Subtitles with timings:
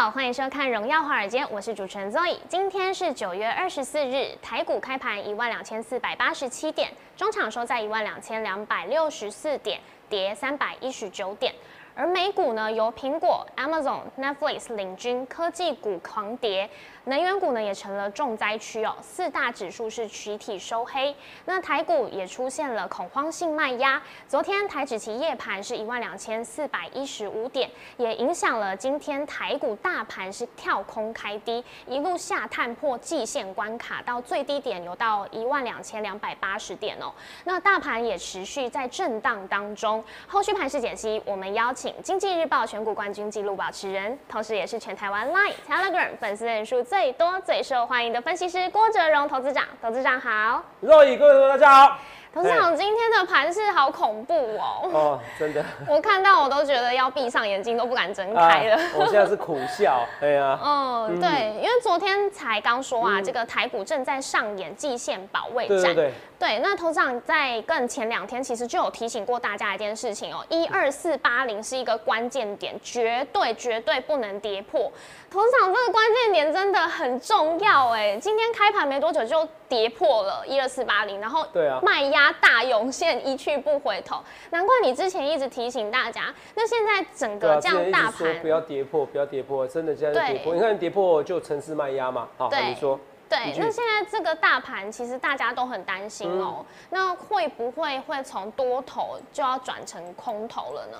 [0.00, 2.36] 好，欢迎收看《荣耀华尔街》，我是主持人 Zoe。
[2.48, 11.52] 今天是九月二十四日，台股开盘一万两千四百八十七点，中场收在一万两千两百六十四点，跌三百一十九点。
[11.96, 16.70] 而美股呢，由苹果、Amazon、Netflix 领军，科技股狂跌。
[17.08, 21.14] 能源股呢也成了重灾区哦，四大指数是集体收黑。
[21.46, 37.10] 那台股也出现了恐慌性卖压，昨天台指期夜盘是一万两千四百一十五点，也影响了今天台股大盘是跳空开低，一路下探破季线关卡，到最低点有到一万两千两百八十点哦。
[37.44, 40.04] 那大盘也持续在震荡当中。
[40.26, 46.97] 后续盘势解析，我们邀请经济日报选股冠军纪录保持人，同时也是全台湾 Line、Telegram 粉丝人数最。
[46.98, 51.98] 最多、最受欢迎的分析师郭哲荣投资长，投资长好，若雨各位同学大家好。
[52.34, 54.90] 董事长，今天的盘势好恐怖哦！
[54.92, 58.76] 哦，真的， 我看到我都觉得要闭上眼睛，都不敢睁开了。
[58.96, 60.58] 我现在是苦笑，对呀。
[60.60, 65.78] 嗯，对，因为昨天才刚说啊，这个台股正在上演季线保卫战。
[65.78, 66.12] 对对对。
[66.38, 74.90] 对，那董事长在更前两天其实就有提醒过大家一件事情哦，一二四八零是一个关键点，绝对绝对不能跌破。
[75.30, 82.34] 董事长，这个关键点真的很重要哎，今天开盘没多久就跌破了一二四八零，然后对啊，卖压。
[82.40, 86.32] 大涌现一去不回头，难怪你之前一直提醒大家。
[86.54, 90.54] 那现在整个这样大盘不要跌破，不要跌破，真的现在跌破。
[90.54, 92.28] 你看跌破就城市卖压嘛。
[92.36, 92.98] 好，你说。
[93.28, 96.64] 对，那现在这个大盘其实大家都很担心哦。
[96.90, 100.98] 那会不会会从多头就要转成空头了呢？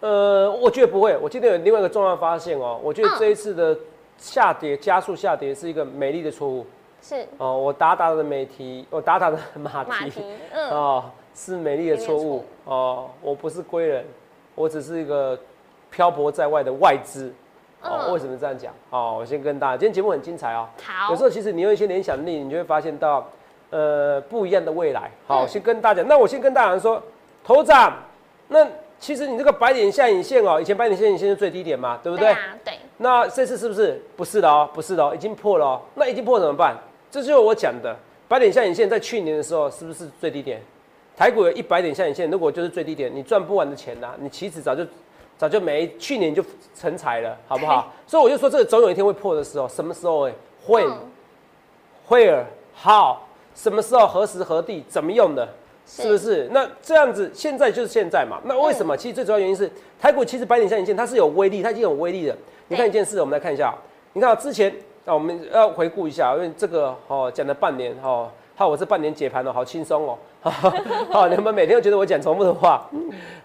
[0.00, 1.16] 呃，我觉得不会。
[1.18, 3.78] 我今天有另外一个重要发现哦，我觉得这一次的
[4.18, 6.66] 下跌加速下跌是一个美丽的错误。
[7.02, 14.04] 是哦，我打打的美题，我打打的马蹄，嗯， 哦，是美丽的错误哦，我不是归人，
[14.54, 15.38] 我只是一个
[15.90, 17.32] 漂泊在外的外资，
[17.82, 18.72] 哦，为什么这样讲？
[18.90, 23.26] 哦，我先跟大家，今天节目很精彩哦，好，有时候其实你有一些联想力，你就会发现到，
[23.70, 25.10] 呃，不一样的未来。
[25.26, 27.02] 好，先跟大家，那我先跟大家说，
[27.44, 27.92] 头涨，
[28.48, 28.66] 那
[28.98, 32.36] 其实你这个白点下影线哦，以前白点下影线是最低点嘛，对不对？
[32.64, 32.74] 对。
[32.98, 33.98] 那这次是不是？
[34.14, 36.76] 不是的哦，不是的哦，已经破了哦，那已经破怎么办？
[37.10, 37.96] 这就是我讲的，
[38.28, 40.60] 白点下影线在去年的时候是不是最低点？
[41.16, 44.84] 台股有一百点下影线，如果就是最低点，你赚不完的钱呐，你其实早就
[45.40, 47.90] 早就没，去年就成才了，好不好？
[48.06, 50.28] 所以我就说这个总有一天会破的时候，什么时候？
[50.28, 50.34] 哎，
[50.66, 50.84] 会
[52.10, 52.44] ，where
[52.76, 53.16] how？
[53.54, 54.06] 什么时候？
[54.06, 54.84] 何时何地？
[54.86, 55.48] 怎么用的？
[55.86, 56.46] 是不是？
[56.52, 58.38] 那这样子，现在就是现在嘛。
[58.44, 58.94] 那为什么？
[58.94, 62.36] 其实最主要原因是台股其实百点下影线它是有威力，它已经有威力的。
[62.68, 63.74] 你看一件事，我们来看一下，
[64.12, 64.70] 你看之前。
[65.06, 70.18] 那我们要回顾一下，因为这个哦讲了半年哦，好，我这半年解盘哦，好轻松哦，
[71.10, 72.86] 好，你们每天都觉得我讲重复的话，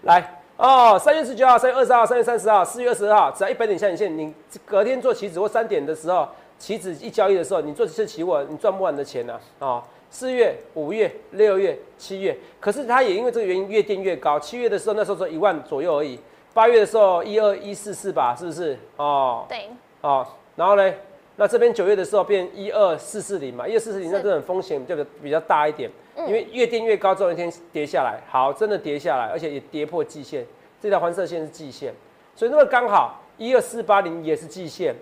[0.02, 4.32] 来哦，三月十九号、三月二十号、三月三十号、四月二十二号，只要一百点下影线，你
[4.64, 6.26] 隔天做期指或三点的时候，
[6.58, 9.82] 期指一交易的时候，你做次期货，你赚不完的钱呢啊！
[10.08, 16.18] 四月、五月、六月、七月，可是它也因为这个原因越垫越高，七月的时候那时候说一万左右而已，
[16.54, 18.78] 八月的时候一二一四四吧，是不是？
[18.96, 19.68] 哦，对，
[20.00, 20.94] 哦，然后呢？
[21.38, 25.90] 那这边九月的时候变一二四四零嘛，一二四四零那这种风险就比较大一点，
[26.26, 28.20] 因为越跌越高，总有一天跌下来。
[28.28, 30.44] 好，真的跌下来，而且也跌破季线，
[30.80, 31.92] 这条黄色线是季线，
[32.34, 34.94] 所以那么刚好一二四八零也是季线，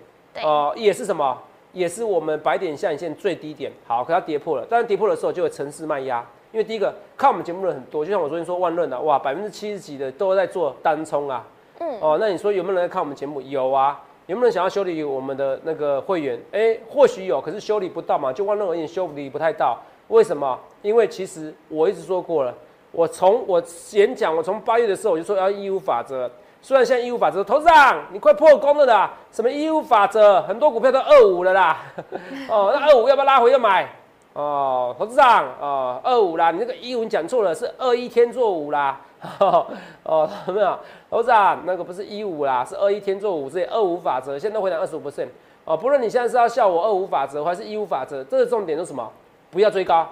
[0.43, 1.37] 哦，也是什么？
[1.71, 3.71] 也是我们白点下影线最低点。
[3.85, 11.45] 好，可它跌破了，但是跌破的时候就有城市卖压，因为第一个看我们节目的人很多，就像我昨天说万润啊，哇，百分之七十几的都在做单冲啊，
[11.79, 13.41] 嗯，哦，那你说有没有人在看我们节目？
[13.41, 14.01] 有啊。
[14.27, 16.39] 有没有人想要修理我们的那个会员？
[16.51, 19.79] 哎，或许有，可是修理不到嘛，就万润而言修理不太到。
[20.07, 20.59] 为什么？
[20.81, 22.53] 因为其实我一直说过了，
[22.91, 23.61] 我从我
[23.91, 26.29] 演讲，我从八月的时候我就说要义务法则。
[26.61, 29.13] 虽然现在义务法则，投资长你快破功了啦！
[29.31, 30.41] 什么义务法则？
[30.41, 31.77] 很多股票都二五了啦。
[32.49, 33.87] 哦，那二五要不要拉回要买？
[34.33, 38.99] 哦，投资长哦，二五啦，你那个一五讲错了，是二一天做五啦。
[39.39, 40.79] 哦，有没有？
[41.09, 45.27] 投资长，那个不是一五啦，是二一天做五，这二五法则，现在回档二十五 percent
[45.65, 45.77] 哦。
[45.77, 49.07] 不论你现在是要笑我二五法则，还是一五法则，这个重点是什么？
[49.55, 50.05] 不要追高，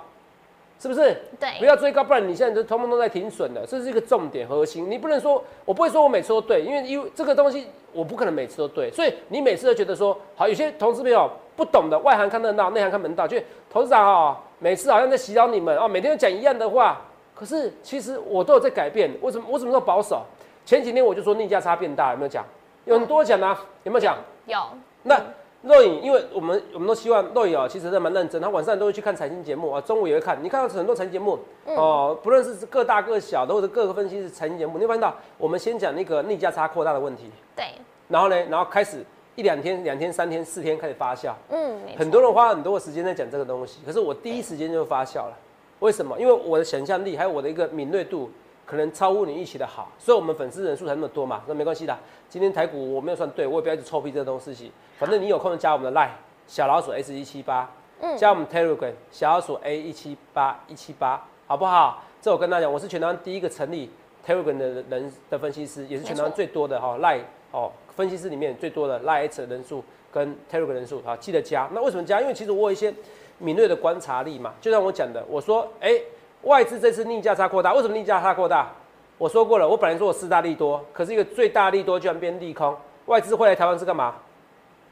[0.79, 1.21] 是不是？
[1.37, 4.89] 对，不要追高，不然你现在就通通都在停损了，这是一个重点核心。
[4.89, 13.37] 你不能说，我不会说我每次都对，因为因为这个东西我不可能每次都对，所以你每次都觉得说，好，有些同事朋友不懂的，外行看热闹，内行看门道，就
[13.69, 17.01] 投资长哦，每次好像在洗脑你们哦，每天都讲一样的话，
[17.35, 19.45] 可是其实我都有在改变，为什么？
[19.49, 20.23] 我什么时候保守？
[20.65, 22.45] 前几天我就说逆价差变大，有没有讲？
[22.85, 24.17] 有很多讲啊，有没有讲？
[24.45, 24.57] 有。
[25.03, 25.21] 那
[25.63, 30.37] 若影，因为我们我们都希望若影啊，其实是蛮认真，他晚上都会去看财经节目啊，中午也会看。
[30.43, 37.31] 你看到很多财经节目哦，不论是各大各小的或者各个分析是财经节目，你会发现到我们先讲那个逆价差扩大的问题。
[37.55, 37.65] 对。
[38.09, 39.03] 然后呢，然后开始
[39.35, 41.31] 一两天、两天、三天、四天开始发酵。
[41.49, 45.33] 嗯，很多人花很多的时间在讲这个东西，可是我第一时间就发酵了。
[45.79, 46.19] 为什么？
[46.19, 48.29] 因为我的想象力还有我的一个敏锐度，
[48.65, 51.43] 可能超乎你预期的好，所以我们粉丝人数才那么多嘛。
[51.47, 51.97] 那没关系的，
[52.29, 54.71] 今天台股我没有算对，我也不要一直臭屁这个东西。
[54.97, 56.09] 反正你有空就加我们的 line
[56.47, 57.69] 小老鼠 S 一七八，
[58.01, 62.03] 嗯加我们 Telegram 小老鼠 A 一七八一七八，好不好？
[62.21, 63.89] 这我跟大家讲，我是全台湾第一个成立
[64.25, 67.21] Telegram 的人的分析师，也是全台湾最多的哈 line
[67.51, 71.69] 哦分析师里面最多的 line X 的人数跟 Telegram 人数好，记得加。
[71.73, 72.21] 那为什么加？
[72.21, 72.93] 因为其实我有一些
[73.39, 75.99] 敏锐的观察力嘛，就像我讲的，我说，哎、
[76.43, 78.69] 外资这次逆价差扩大，为什么逆价差扩大？
[79.17, 82.75] 我说过了，我本来说我四大利多，可是一个最大利多居然变利空，
[83.05, 84.15] 外资会来台湾是干嘛？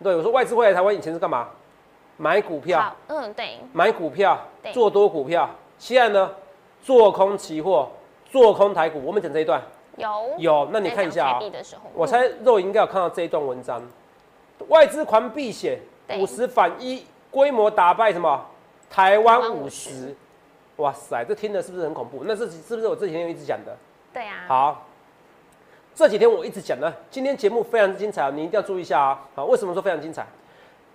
[0.02, 1.48] 对，我说外资会来台湾以前是干嘛？
[2.18, 4.40] 买股票，好，嗯，对，买股票，
[4.72, 5.50] 做多股票。
[5.80, 6.30] 现在呢，
[6.84, 7.90] 做空期货，
[8.30, 9.02] 做空台股。
[9.04, 9.60] 我们讲这一段
[9.98, 10.08] 有
[10.38, 11.40] 有，那你看一下啊、
[11.96, 13.82] 我猜肉应该有看到这一段文章，
[14.68, 15.80] 外资狂避险，
[16.20, 18.46] 五十反一，规模打败什么？
[18.90, 20.16] 台湾五十。
[20.82, 22.24] 哇塞，这听的是不是很恐怖？
[22.26, 23.78] 那是是不是我这几天一直讲的？
[24.12, 24.86] 对啊，好，
[25.96, 29.20] 这几天我一直讲呢，今天节目非常精彩哦，你一定要注意一下啊！
[29.36, 30.26] 好，为什么说非常精彩？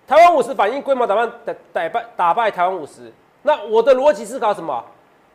[0.05, 3.11] 台湾五十反映规模打败打打败打败台湾五十，
[3.43, 4.83] 那我的逻辑思考什么？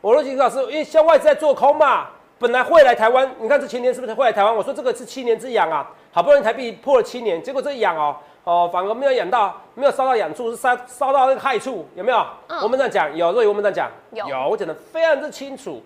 [0.00, 4.54] 我逻辑思考是因为像外资在做空嘛，本来会来台湾，你看这前年是不是会来台湾？
[4.54, 12.26] 我说这个是七年之痒啊，好不容易台币破了七年，结果这痒哦哦，反而没有养到，没有烧到痒处，是烧烧到那个害处，有没有？
[12.48, 15.82] 嗯我们这样讲有，若有我们这样讲有我讲的非常之清楚。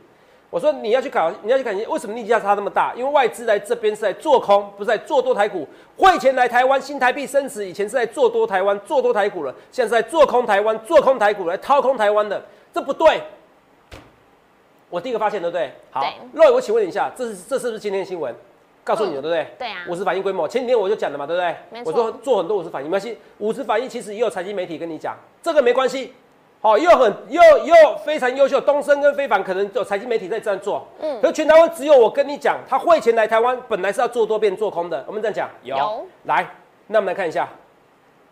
[0.49, 2.95] 我说你要去考，你要去看为什么逆价差那么大？
[2.95, 5.69] 因为外资来这边是在做空，不是在做多台股。
[5.99, 12.43] 汇钱来台湾，新台币升值，以前是在做多台湾、做多台股了，现在是在做空台湾、做空台股来掏空台湾的，
[12.73, 13.23] 这不对。
[14.89, 15.73] 我第一个发现，对不对？
[15.91, 18.33] 好对，肉，我请问你一下，这是这是不是今天的新闻？
[18.87, 19.47] 告诉你的，对不对？
[19.59, 21.83] 对啊五十反应规模，前几天我就讲了嘛，对不对？
[21.85, 23.19] 我说做很多五十反应，没关系。
[23.39, 26.15] 五十反应其实也有财经媒体跟你讲，这个没关系。
[26.61, 27.75] 好，又很又又
[28.05, 36.49] 非常优秀，东升跟非凡可能有财经媒体在这样做，嗯可是全台湾只有我跟你讲，他汇钱来台湾本来是要做多变做空的，我们这样讲有有来，
[36.87, 37.49] 那我们来看一下，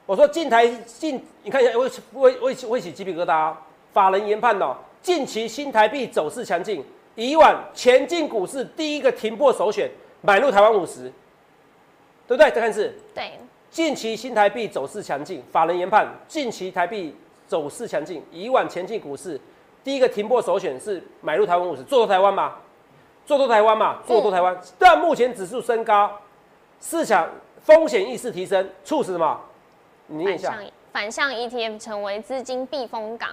[0.06, 3.60] 我说进台进，你看一下，我我我我起鸡皮疙瘩、啊。
[3.92, 6.84] 法人研判哦，近期新台币走势强劲，
[7.14, 9.88] 以往前进股市第一个停破首选，
[10.26, 11.12] 买入台湾五十，
[12.26, 12.50] 对不对？
[12.50, 13.32] 再看是对，
[13.70, 17.14] 近期新台币走势强劲，法人研判近期台币
[17.46, 19.38] 走势强劲，以往前进股市
[19.84, 22.54] 第一个停泊首选是买入台湾五十，做多台湾嘛，
[23.26, 24.58] 做多台湾嘛，做多台湾。
[24.78, 26.10] 但目前指数升高，
[26.80, 27.28] 市场
[27.60, 29.38] 风险意识提升，促使什么？
[30.06, 33.28] 你念一下反向，反向 ETF 成为资金避风港，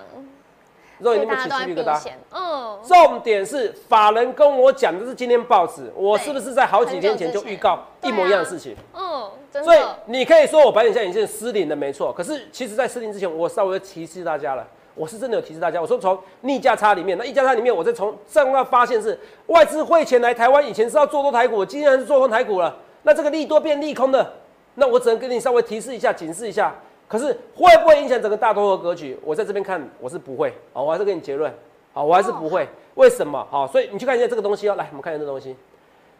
[1.01, 2.11] 肉眼那么所以大家都在起鸡皮疙瘩。
[2.31, 8.75] 嗯，重点是法人跟我讲的是今天报纸，我是不是在好几天前就预告一模一样的事情？
[8.93, 9.29] 嗯，
[9.63, 14.65] 所以，你可以说我白点下眼线失灵的没错，可是其实在失灵之前，我稍微提示大家了，
[14.95, 24.33] 我是真的有提示大家，我说从逆价差里面，那逆价差里面，我再从上要发现是外资汇钱来台湾，以前是要做多台股，今天是做空台股了，那这个利多变利空的，
[24.75, 26.75] 那我只能跟你稍微提示一下，警示一下。
[27.11, 29.19] 可是会不会影响整个大多头格局？
[29.21, 31.53] 我在这边看，我是不会，好，我还是给你结论，
[31.91, 32.65] 好，我还是不会。
[32.95, 33.45] 为什么？
[33.51, 35.53] 好，所以你去看一下这个东西哦，来，我们看一下这个东西。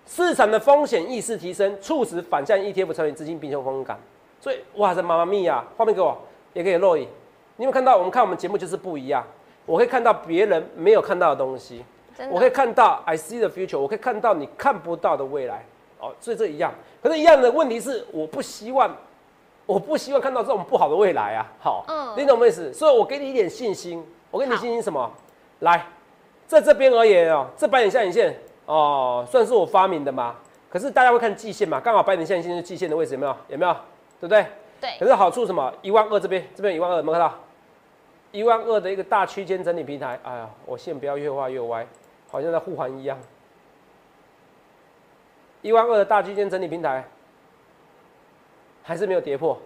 [0.06, 3.98] 市场的风险意识提升，促使反向 ETF 成为资金避风风感。
[4.42, 5.64] 所以，哇，这妈妈咪呀！
[5.78, 6.18] 画面给我，
[6.52, 7.08] 也可以露影。
[7.56, 7.96] 你有没有看到？
[7.96, 9.26] 我们看我们节目就是不一样。
[9.66, 11.86] 我可以看到别人没有看到的东西，
[12.18, 15.64] 真我可以，看到 I see the future，我可以看到你看不到的未来。
[16.00, 16.74] 哦，所以这一样。
[17.02, 18.94] 可是，一样的问题是，我不希望，
[19.66, 21.46] 我不希望看到这种不好的未来啊。
[21.60, 22.74] 好，嗯你懂我意思？
[22.74, 24.06] 所以我给你一点信心。
[24.32, 25.12] 我给你信心什么？
[25.60, 25.86] 来，
[26.48, 28.34] 在这边而言哦，这白点下影线
[28.66, 30.38] 哦，算是我发明的嘛。
[30.70, 33.36] 可是大家会看季线嘛，刚好白点下影线是季线的位置，有没有？
[33.50, 33.74] 有没有？
[34.22, 34.46] 对不对？
[34.80, 35.74] 对可，是好处什么？
[35.82, 37.36] 一万二这边，这边一万二，有没有看到？
[38.32, 40.18] 一万二的一个大区间整理平台。
[40.24, 41.86] 哎呀，我线不要越画越歪，
[42.30, 43.20] 好像在护环一样。
[45.62, 47.04] 一万二的大区间整理平台，
[48.84, 49.58] 还是没有跌破，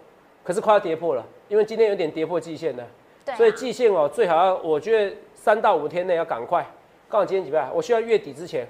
[0.44, 2.84] 可是快要跌破了，因为今天有点跌破季线了。
[3.36, 6.64] 所以季线哦，最好要，我觉得三到五天内要赶快。
[7.10, 8.68] 刚好今天几倍，我需要月底之前。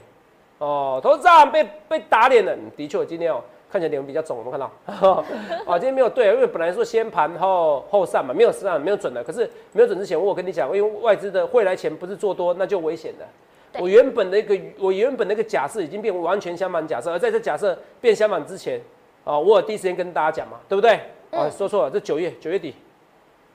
[0.60, 4.72] 哦，头长被被打脸了，嗯的确，我今天哦看起来脸比较肿，有没有看到？
[5.68, 9.22] 哦，今天没有对，因为本来说先盘后后上嘛，没有上，没有准的。
[9.22, 13.26] 可是没有准之前，我有跟你讲，因为外资的汇来钱不是做多，那就危险的。
[13.74, 18.80] 对我原本的一个我原本的一个假设已经变完全相反假设，而在这假设变相反之前，
[19.26, 20.96] 哦，我有第一时间跟大家讲嘛，对不对？
[21.32, 22.74] 哦，嗯说错了，这九月九月底，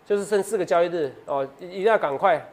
[0.05, 2.45] 就是剩四个交易日哦，一一定要赶快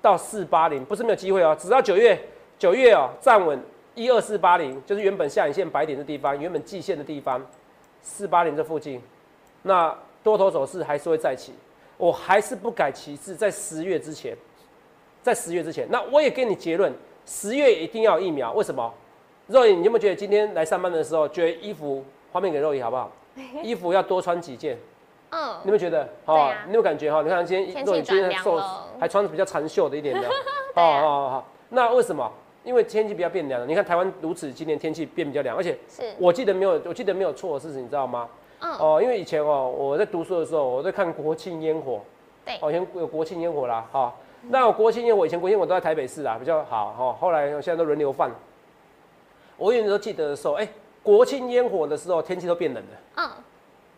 [0.00, 2.18] 到四八零，不是没有机会哦，只要九月
[2.58, 3.60] 九月哦站稳
[3.94, 7.40] 一二四八零，就是原本下影线白点的地方，原本季线的地方，
[8.00, 9.00] 四八零这附近，
[9.62, 11.52] 那多头走势还是会再起，
[11.98, 14.34] 我还是不改其志，在十月之前，
[15.22, 16.92] 在十月之前，那我也给你结论，
[17.26, 18.92] 十月一定要疫苗，为什么？
[19.48, 22.02] 肉眼，你有没有觉得今天来上班的时候，觉得衣服
[22.32, 23.10] 画面给肉姨好不好？
[23.62, 24.76] 衣服要多穿几件，
[25.30, 26.08] 嗯你有没有觉得？
[26.26, 27.22] 对啊你有感觉哈？
[27.22, 30.20] 你看今天天肉眼今天瘦了，还穿比较长袖的一点的。
[30.74, 32.30] 对啊哦哦，那为什么？
[32.64, 33.66] 因为天气比较变凉了。
[33.66, 38.28] 你看台湾如此，今年天气变比较凉，而且是，我记得没有，我记得没有错的事情，你知道吗？
[38.60, 42.00] 嗯哦，因为以前哦，我在读书的时候，我在看国庆烟火。
[42.44, 44.14] 对哦，以前有国庆烟火啦，哈、
[44.48, 48.30] 那我国庆烟火以前国庆烟火都在台北市啊，比较好哈、后来现在都轮流放。
[49.56, 50.68] 我永远都记得的时候，哎、
[51.02, 52.90] 国庆烟火的时候天气都变冷了。
[53.16, 53.30] 嗯，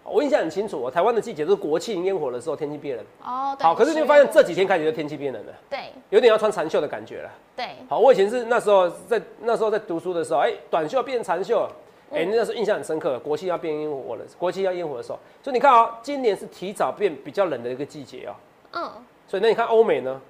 [0.05, 3.05] 我印象很清楚，哦，台湾的季节都是国庆烟火的时候天气变冷。
[3.25, 7.31] 哦，对好，可是你会发现这几天开始就天气变冷了，对有点要穿长袖的感觉了。
[7.57, 11.69] 对，好，我以前是那时候在那时候在读书的时候，哎、短袖变长袖，
[12.11, 13.19] 哎、那时候印象很深刻。
[13.21, 18.35] 国庆要变烟火了，国庆要烟火的时候，所以你看啊、今年是提早变比较冷的一个季节哦。
[18.73, 18.91] 嗯，
[19.29, 20.21] 所以那你看欧美呢，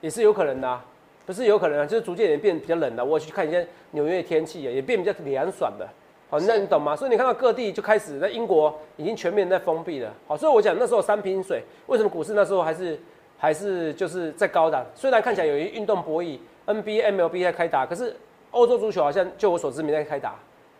[0.00, 0.84] 也是有可能的、啊，
[1.28, 5.86] 不是有可能啊，就是逐渐也变比较冷了、我去看一些纽约的天气啊，也变比较凉爽的。
[6.30, 6.96] 好，那你懂吗？
[6.96, 10.10] 所以你看到各地就开始在英国已经全面在封闭了。
[10.26, 12.98] 好，所以我讲那时候三瓶水，为什么股市那时候还是
[13.36, 14.82] 还是就是在高档？
[14.94, 18.16] 虽然看起来有一运动博弈，NBA、MLB 在开打，可是
[18.52, 20.34] 欧洲足球好像就我所知没在开打。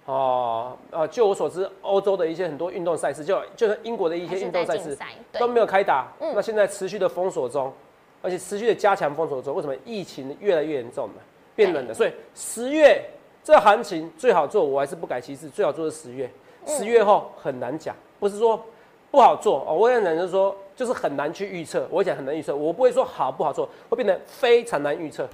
[0.07, 4.97] 哦，呃，就我所知，欧洲的一些很多运动赛事，就就是英国的一些运动赛事，
[5.38, 7.71] 都没有开打，嗯那现在持续的封锁中，
[8.20, 11.14] 而且持续的加强封锁之后，为什么疫情越来越严重了，
[11.54, 11.94] 变冷了？
[11.94, 13.04] 所以十月
[13.44, 16.30] 这行情最好做，我还是不改其志，最好做是十月，
[16.66, 18.62] 嗯十月后很难讲，不是说
[19.10, 25.28] 不好做哦，我也讲就是说就是很难去预测，我讲很难预测，我不会说好不好做，会变得非常难预测，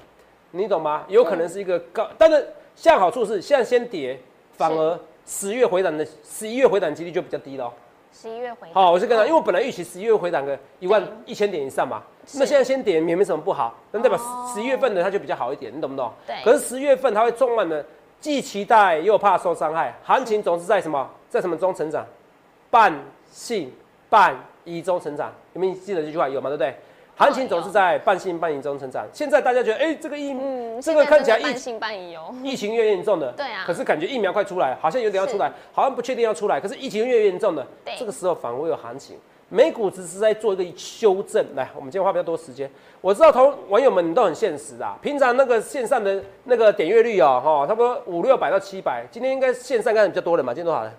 [0.53, 1.05] 你懂吗？
[1.09, 2.37] 有可能是一个高，但是
[2.77, 4.19] 现在好处是现在先跌，
[4.53, 7.73] 反而十月回档的十一月回档几率就比较低了哦。
[8.15, 12.01] 十一月回好，我是跟他，因为为我本来预期十一月回档个一万一千点以上嘛，
[12.35, 16.13] 那现在先点也没什么不好，那代表哦十一月份的它就比较好一点，你懂不懂？
[16.25, 17.85] 对可是十月份它会充满了
[18.21, 22.07] 既期待又怕受伤害，行情总是在什么在什么中成长，
[22.71, 22.95] 半
[23.33, 23.75] 信
[24.09, 26.29] 半疑中成长，有没有记得这句话？
[26.29, 26.49] 有吗？
[26.49, 26.77] 对不对？
[27.17, 29.07] 行情总是在半信半疑中成长。
[29.13, 39.17] 现在大家觉得，哎、这个疫，嗯，这个看起来半信半疑哦， 疫情越严重的，对啊可是感觉疫苗快出来，好像有点要出来，好像不确定要出来，可是疫情越严重的对，这个时候反而会有行情。
[39.51, 41.45] 美股只是在做一个修正。
[41.55, 42.69] 来，我们今天花比较多时间。
[43.01, 50.93] 我知道同网友们你都很现实啊，平常那个线上的那个点阅率哦，哈，差不多五六百到七百，今天应该线上应该比较多人嘛，今天多少人？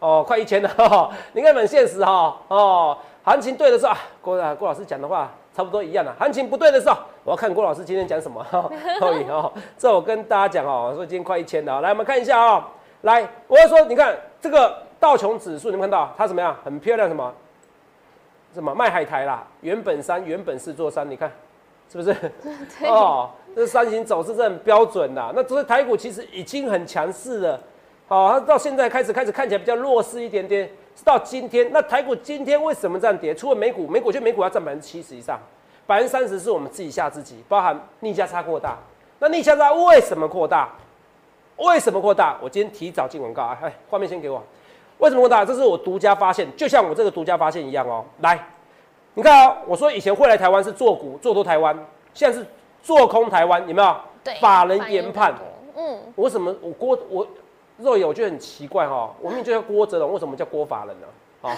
[0.00, 12.68] 哦，快一千了，哈，你看很现实哈，哦，行情对的时候，啊郭啊郭老师讲的话差不多一样了，行情不对的时候，我要看郭老师今天讲什么，哈， 可以哦，这我跟大家讲哦，说今天快一千了，来我们看一下啊、
[13.02, 16.56] 来，我要说，你看这个道琼指数，你们看到它怎么样？
[16.64, 17.32] 很漂亮，什么？
[18.52, 19.46] 什么卖海苔啦？
[19.60, 21.30] 原本山，原本是座山，你看
[21.90, 22.14] 是不是？
[22.88, 25.32] 哦，这山形走势是很标准的。
[25.34, 27.60] 那这个台股其实已经很强势了，
[28.10, 30.68] 哦，它到现在开始开始看起来比较弱势一点点。
[30.96, 33.32] 是到今天，那台股今天为什么这样跌？
[33.32, 35.38] 除了美股，美股就美股要占百分之七十以上，
[35.86, 38.76] 百分之三十是我们自己吓自己，包含逆价差扩大。
[39.20, 40.68] 那逆价差为什么扩大？
[41.56, 42.36] 为什么扩大？
[42.42, 43.56] 我今天提早进广告啊！
[43.62, 44.42] 哎，画面先给我。
[44.98, 45.44] 为什么扩大？
[45.44, 48.04] 这是我独家发现，就像我这个独家发现一样哦。
[48.20, 48.38] 来，
[49.14, 51.78] 你看哦，我说以前会来台湾是做股做多台湾，
[52.12, 52.44] 现在是
[52.82, 53.96] 做空台湾，有没有？
[54.24, 55.32] 对，法人研判
[55.76, 57.26] 嗯，我什么我郭我
[57.82, 61.06] 肉眼我觉得很奇怪哈、哦，我明明就叫郭哲龙，为什么叫郭法人呢？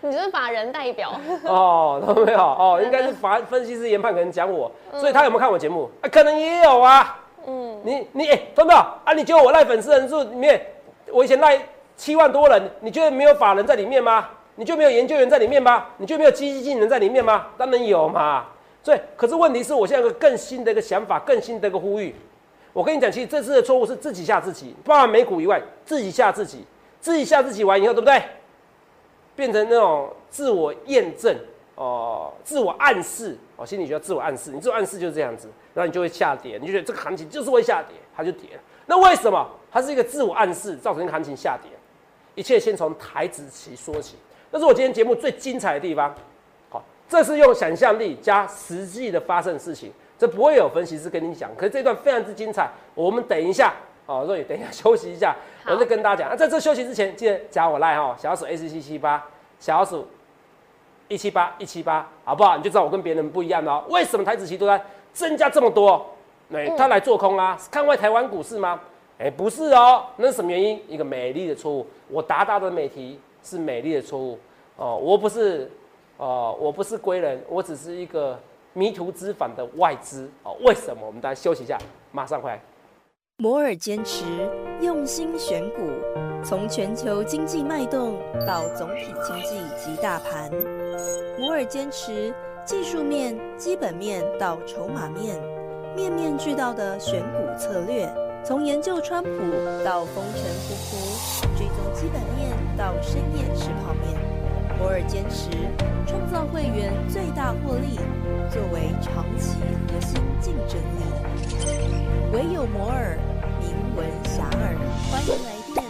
[0.00, 1.12] 你就是法人代表，
[1.44, 2.38] 哦，懂没有？
[2.38, 5.90] 哦，应该是法分析师研判可能讲我，所以他有没有看我节目？
[6.02, 7.18] 啊，可能也有啊。
[7.46, 8.78] 嗯，你你哎，懂没有？
[8.78, 10.64] 啊，你觉得我赖粉丝人数里面，
[11.10, 11.60] 我以前赖
[11.96, 14.28] 七万多人，你觉得没有法人在里面吗？
[14.54, 15.86] 你就没有研究员在里面吗？
[15.96, 17.46] 你就没有基金人在里面吗？
[17.58, 18.46] 当然有嘛。
[18.82, 22.14] 所以，可是问题是我现在有个更新的一个想法，更新的一个呼吁。
[22.76, 26.62] 我跟你讲，其实这次的错误是自己吓自己，包含美股以外，自己吓自己，
[27.00, 28.22] 自己吓自己完以后，对不对？
[29.34, 31.34] 变成那种自我验证
[31.76, 38.50] 哦、自我暗示哦，心理学叫自我暗示，你自我暗示就是这样子，然后你就会下跌，你就觉得这个行情就是会下跌，它就跌。
[38.84, 39.50] 那为什么？
[39.72, 41.70] 它是一个自我暗示造成一个行情下跌，
[42.34, 44.16] 一切先从台子期说起，
[44.52, 46.14] 这是我今天节目最精彩的地方。
[46.68, 52.70] 好，这是用想象力加实际的发生事情，这不会有分析师跟你讲，可是这段非常之精彩。
[52.94, 53.74] 我们等一下
[54.06, 55.34] 哦，若雨等一下休息一下，
[55.66, 56.30] 我再跟大家讲。
[56.30, 59.24] 那、在这休息之前，记得加我赖哈，小鼠 A C 七七八，
[59.58, 60.06] 小鼠
[61.08, 62.56] 一七八一七八，好不好？
[62.56, 63.84] 你就知道我跟别人不一样了、哦。
[63.88, 64.82] 为什么台子期都在
[65.12, 66.06] 增加这么多？
[66.52, 67.58] 哎、他来做空啊？
[67.60, 68.80] 是看坏台湾股市吗？
[69.18, 70.80] 哎、不是哦，那是什么原因？
[70.86, 71.86] 一个美丽的错误。
[72.08, 74.38] 我达达的美题是美丽的错误
[74.76, 75.70] 哦，我不是
[76.18, 78.38] 哦，我不是归人，我只是一个
[78.76, 80.54] 迷途知返的外资哦。
[80.60, 81.06] 为什么？
[81.06, 81.78] 我们大家休息一下，
[82.12, 82.60] 马上回来。
[83.38, 84.24] 摩尔坚持
[84.82, 85.88] 用心选股，
[86.44, 90.50] 从全球经济脉动到总体经济及大盘，
[91.38, 92.34] 摩尔坚持
[92.66, 95.40] 技术面、基本面到筹码面，
[95.96, 98.06] 面面俱到的选股策略。
[98.44, 99.30] 从研究川普
[99.84, 104.14] 到风尘仆仆，追踪基本面到深夜吃泡面，
[104.78, 105.50] 摩尔坚持
[106.06, 107.96] 创造会员最大获利，
[108.50, 109.56] 作为长期
[109.88, 111.02] 核心竞争力。
[112.32, 113.16] 唯有摩尔
[113.60, 114.76] 名闻遐迩，
[115.10, 115.84] 欢迎来电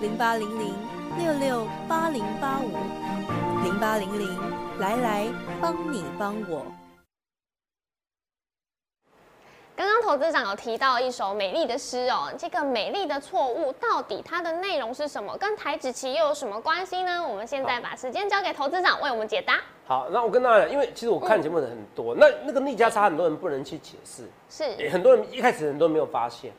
[0.00, 0.72] 零八零零
[1.18, 2.70] 六六八零八五
[3.64, 4.28] 零八零零
[4.78, 5.26] 来来
[5.60, 6.77] 帮你帮我。
[9.78, 15.36] 刚刚投资长有提到一首美丽的诗哦，这个美丽的错误到底它的内容是什么？
[15.36, 17.24] 跟台子期又有什么关系呢？
[17.24, 19.60] 我们现在把时间交给投资长为我们解答。
[19.86, 26.50] 好，那我跟大家讲，因为其实我看节目的很多，那那个逆价差很多人不能去解释，是很多人一开始很多人没有发现，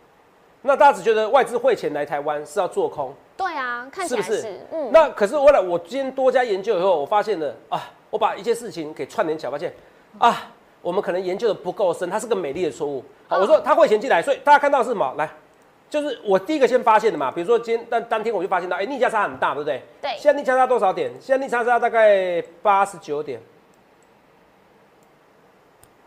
[0.62, 4.60] 那大家只觉得外资汇钱来台湾是要做空，对啊，看起来是不是，是？
[4.72, 9.74] 嗯，那可是后来我今天多加研究以后，我发现了啊，我把一些事情给串联起来，发现
[10.18, 10.50] 啊，
[10.82, 13.04] 我们可能研究的不够深，它是个美丽的错误。
[13.28, 15.14] 好，哦我说它会前进来，所以大家看到是什么？
[15.18, 15.30] 来，
[15.90, 17.32] 就是我第一个先发现的嘛。
[17.32, 19.82] 比如说今天当当天我就发现到，哎、逆价差很大，对不对？
[20.02, 21.12] 对现在逆价差多少点？
[21.20, 23.42] 现在逆价差大概八十九点。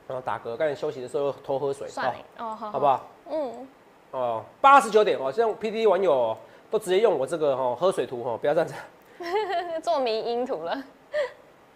[0.09, 2.85] 然后打嗝，刚才休息的时候偷喝水，算了，哦，好，好不？
[2.85, 3.09] 好？
[3.31, 3.69] 嗯，
[4.11, 6.37] 哦，八十九点哦，像 P D 网友哦
[6.71, 8.75] 都直接用我这个哈、喝水图哈、不要这样子。
[9.83, 10.83] 做迷音图了，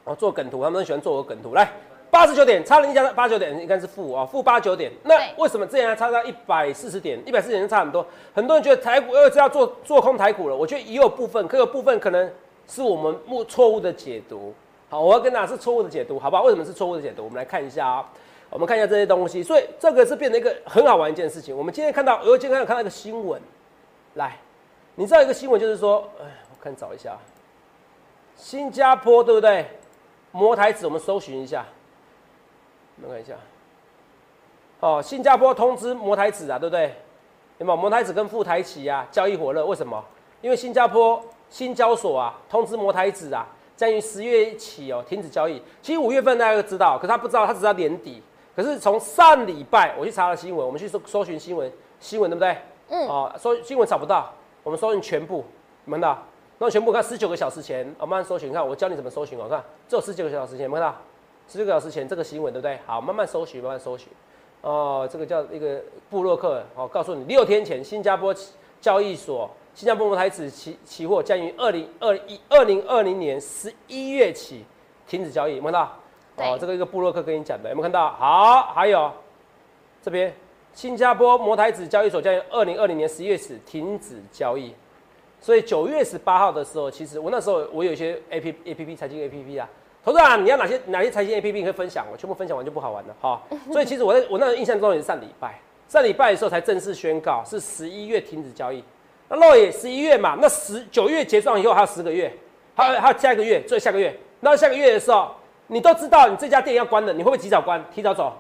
[0.05, 1.55] 哦，做梗图，他们很喜欢做我梗图。
[1.55, 1.71] 来，
[2.11, 4.91] 八十九点，差了一家八十九点，应该是负啊，负八九点。
[5.03, 7.21] 那为什么之前还差到一百四十点？
[7.27, 8.07] 一百四十点就差很多。
[8.35, 12.31] 很多人觉得台股又是要做做空台股了，我觉得也有部分，可有部分可能
[12.67, 14.55] 是我们误错误的解读。
[14.89, 16.45] 好，我要跟大家是错误的解读，好不好？
[16.45, 17.25] 为什么是错误的解读？
[17.25, 18.09] 我们来看一下啊、
[18.51, 19.43] 我们看一下这些东西。
[19.43, 21.57] 所以这个是变成一个很好玩一件事情。
[21.57, 23.41] 我们今天看到，我今天看到一个新闻，
[24.15, 24.39] 来，
[24.95, 27.19] 你知道一个新闻就是说，哎，我看找一下。
[28.37, 29.67] 新加坡对不对？
[30.33, 31.65] 摩台子我们搜寻一下，
[32.97, 33.35] 我们看一下。
[34.81, 36.95] 哦，新加坡通知摩台子啊，对不对？
[37.59, 39.65] 有没有摩台子跟富台企啊交易火热？
[39.65, 40.03] 为什么？
[40.43, 45.63] 因为新加坡新交所啊通知摩台子啊，将于十月起哦停止交易。
[45.81, 48.23] 其实五月份大家都知道，可是他不知道，他只知道年底。
[48.55, 52.57] 可是从上礼拜我去查了新闻，我们去搜搜寻新闻，新闻对不对？
[52.89, 54.33] 嗯哦，搜新闻找不到，
[54.63, 56.23] 我们搜寻全部，有没有看到？
[56.59, 59.47] 那全部看十九个小时前，我慢慢搜寻，看我教你怎么搜寻哦。
[59.49, 60.99] 看，只有十九个小时前，有没有看到？
[61.49, 62.79] 十九个小时前这个新闻对不对？
[62.87, 64.09] 好，慢慢搜寻，慢慢搜寻。
[64.63, 65.81] 哦，这个叫一个
[66.11, 68.35] 布洛克哦，告诉你六天前新加坡
[68.81, 74.65] 交易所新加坡摩台子期期货将于二零二一二零二零年十一月起
[75.07, 76.55] 停止交易，有没有看到？
[76.55, 78.11] 哦，这个一个布洛克跟你讲的，有没有看到？
[78.15, 79.13] 好，还有
[80.03, 80.35] 这边
[80.75, 84.75] 新加坡摩台子交易所将于二零二零年十一月起停止交易。
[85.41, 89.69] 所以九月十八号的时候，其实我那时候我有一些 A P A P P 财经 A P P 啊，
[90.07, 92.07] 投资啊，你要哪些哪些财经 A P P 可以分享？
[92.13, 93.43] 我全部分享完就不好玩了哈。
[93.73, 98.85] 所以其实我在我那个印象中也是上礼拜，上礼拜的时候才正式宣告是十一月停止交易。
[99.29, 102.33] 那落也十一月嘛，那十九月结算以后还有十个月，
[102.77, 104.17] 还有还有下一个月，最下个月。
[104.39, 105.35] 那下个月的时候，
[105.67, 107.85] 你都知道你这家店要关了，你会不会及早关？
[107.93, 108.33] 提早走？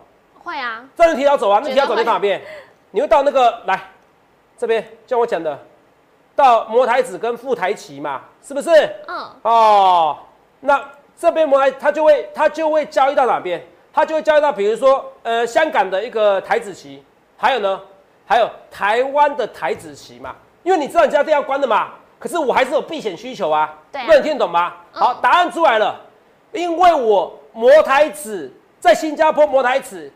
[0.44, 2.40] 会啊，这人提早走啊，那提早走会你到哪边？
[2.92, 3.90] 你会到那个来
[4.56, 5.58] 这边，像我讲的，
[6.36, 8.70] 到摩台子跟富台旗嘛，是不是？
[9.08, 10.16] 嗯，哦，
[10.60, 10.80] 那
[11.18, 13.64] 这边摩台它就会它就会交易到哪边？
[13.92, 17.02] 它就会交易到比如说呃香港的一个台子旗，
[17.36, 17.80] 还有呢，
[18.26, 24.74] 还有台湾的台子旗嘛，因为你知道你家店要关的嘛，可是我还是有避险需求啊，对啊不能听得懂吗？
[24.92, 25.98] 嗯好，答案出来了，
[26.52, 30.12] 因为我摩台子在新加坡摩台子。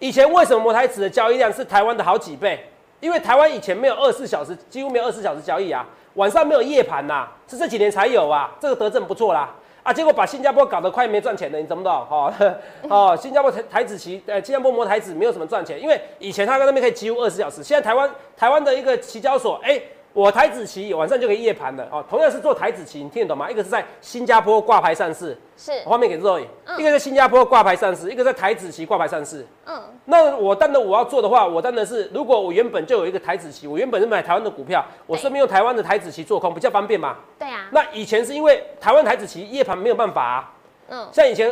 [0.00, 2.64] 以前为什么摩台子的交易量是台湾的好几倍？
[3.00, 5.84] 因为台湾以前没有二十四小时，几乎没有二十四小时交易啊，
[6.14, 9.50] 晚上没有夜盘呐、是这几年才有啊，这个德政不错啦。
[9.88, 11.90] 啊，结果把新加坡搞得快没赚钱了，你懂不懂？
[12.10, 12.30] 哦，
[12.90, 19.80] 哦，新加坡台台子棋，呃，新加坡摩台子没有什么赚钱，因为以前他在那边可以几乎二十小时，现在台湾台湾的一个期交所，哎、
[20.18, 23.48] 我台子期晚上就可以夜盘了哦，同样是做台子期，你听得懂吗？
[23.48, 26.76] 一个是在新加坡挂牌上市，是，画面给 Zoe，、嗯。
[26.76, 29.46] 一个在新加坡挂牌上市，一个在台子期挂牌上市。
[29.64, 37.18] 嗯，那我当然我要做的话，我当然是如果我原本就有一个台子期，我原本是买台湾的股票，我顺便用台湾的台子期做空，比较方便嘛。
[37.38, 40.52] 对啊，那以前是因为台湾台子期夜盘没有办法、啊，
[40.88, 41.48] 嗯，像以前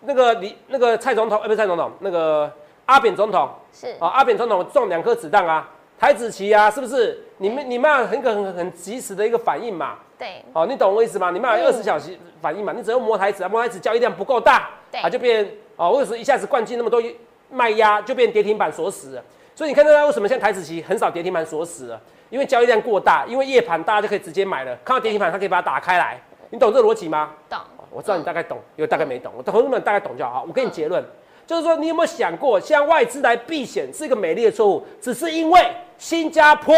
[0.00, 2.50] 那个李那个蔡总统，呃不是蔡总统，那个
[2.86, 3.46] 阿扁总统。
[3.74, 7.18] 是，啊，阿扁总统中两颗子弹啊，台子棋啊，是不是？
[7.38, 9.96] 你们你们要很很很及时的一个反应嘛。
[10.18, 11.30] 对，哦，你懂我意思吗？
[11.30, 17.02] 你们要二十小时反应嘛，你只要磨台子啊，磨台子交易量不够大，对它就变哦，为什么一下子灌进那么多
[17.50, 19.22] 卖压，就变跌停板锁死了？
[19.54, 22.00] 所以你看到它为什么现在台子棋很少跌停板锁死了？
[22.30, 26.18] 因为交易量过大，因为夜盘大家就可以直接买了，看到跌停板它可以把它打开来，
[26.50, 27.30] 你懂这个逻辑吗？
[27.48, 27.58] 懂，
[27.90, 30.44] 我知道你大概懂，有大概没懂，我同志们大概懂就好。
[30.48, 31.04] 我给你结论，
[31.46, 35.64] 就是说你有没有想过，向外资来避险是一个美丽的错误，只是因为
[35.96, 36.74] 新加坡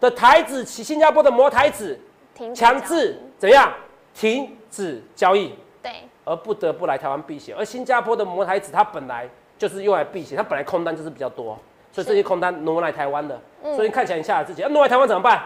[0.00, 1.98] 的台子期，新加坡的摩台子
[2.34, 3.72] 停强制怎样
[4.12, 5.92] 停止交易，对，
[6.24, 7.54] 而不得不来台湾避险。
[7.56, 11.56] 而新加坡的摩台子它本来就是用来避险，它本来空单就是比较多，
[11.92, 13.40] 所以这些空单挪来台湾的，
[13.76, 15.42] 所以看起来你下来自己，那挪来台湾怎么办？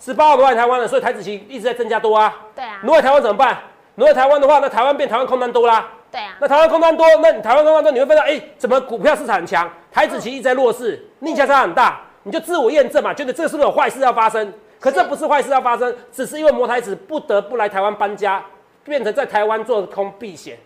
[0.00, 2.34] 十八号挪来台湾了，所以台子期一直在增加多啊。
[2.54, 3.58] 对啊，挪来台湾怎么办？
[3.94, 5.88] 挪来台湾的话，那台湾变台湾空单多啦。
[6.10, 14.52] 对啊，那台湾空单多，那你台湾空单多，你会发现，哎、怎么股票市场很强，台子期一直在弱势，逆价差很大，你就自我验证嘛，觉得这个是不是有坏事要发生？
[14.80, 18.44] 可这不是坏事要发生，只是因为摩台子不得不来台湾搬家，
[18.84, 20.56] 变成在台湾做空避险，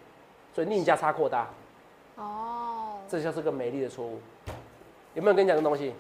[0.54, 1.48] 所以逆价差扩大，
[2.16, 4.20] 哦，这就是个美丽的错误。
[5.14, 5.94] 有没有跟你讲这个东西？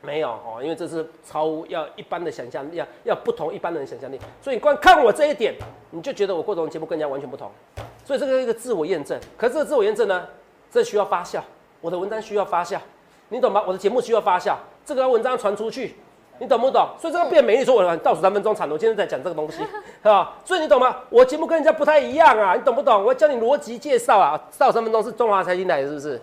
[0.00, 4.18] 没有哦，因为这是超要一般的想象力，要要不同一般人的想象力。
[4.40, 5.54] 所以你光看我这一点，
[5.90, 7.50] 你就觉得我过种节目跟人家完全不同。
[8.04, 10.26] 所以这个一个自我验证，可是这个自我验证呢，
[10.70, 11.40] 这需要发酵。
[11.80, 12.78] 我的文章需要发酵，
[13.28, 13.62] 你懂吗？
[13.66, 15.96] 我的节目需要发酵，这个文章传出去，
[16.38, 16.88] 你懂不懂？
[16.98, 19.58] 所以这个变美丽说，我倒数三分钟产，我今天在讲这个东西，
[20.02, 20.34] 是吧？
[20.44, 20.96] 所以你懂吗？
[21.10, 23.02] 我节目跟人家不太一样啊，你懂不懂？
[23.02, 26.20] 我要教你逻辑介绍啊，倒数三分钟是中华财经台是不是？